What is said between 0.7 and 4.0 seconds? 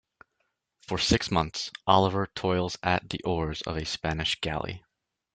For six months Oliver toils at the oars of a